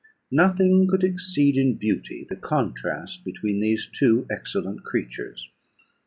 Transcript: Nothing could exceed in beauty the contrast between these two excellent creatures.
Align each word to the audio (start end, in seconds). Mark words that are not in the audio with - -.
Nothing 0.31 0.87
could 0.89 1.03
exceed 1.03 1.57
in 1.57 1.75
beauty 1.75 2.25
the 2.27 2.35
contrast 2.35 3.23
between 3.23 3.59
these 3.59 3.85
two 3.87 4.25
excellent 4.31 4.83
creatures. 4.83 5.47